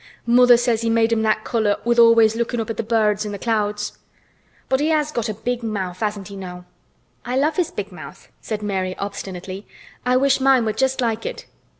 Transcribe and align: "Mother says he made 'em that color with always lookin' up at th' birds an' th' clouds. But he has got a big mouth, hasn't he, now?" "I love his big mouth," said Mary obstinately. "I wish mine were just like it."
"Mother 0.25 0.57
says 0.57 0.81
he 0.81 0.89
made 0.89 1.13
'em 1.13 1.21
that 1.21 1.43
color 1.43 1.75
with 1.85 1.99
always 1.99 2.35
lookin' 2.35 2.59
up 2.59 2.71
at 2.71 2.77
th' 2.77 2.87
birds 2.87 3.23
an' 3.23 3.33
th' 3.37 3.39
clouds. 3.39 3.99
But 4.67 4.79
he 4.79 4.87
has 4.87 5.11
got 5.11 5.29
a 5.29 5.33
big 5.35 5.61
mouth, 5.61 5.99
hasn't 5.99 6.29
he, 6.29 6.35
now?" 6.35 6.65
"I 7.23 7.35
love 7.37 7.55
his 7.57 7.69
big 7.69 7.91
mouth," 7.91 8.27
said 8.41 8.63
Mary 8.63 8.97
obstinately. 8.97 9.67
"I 10.03 10.17
wish 10.17 10.41
mine 10.41 10.65
were 10.65 10.73
just 10.73 11.01
like 11.01 11.23
it." 11.23 11.45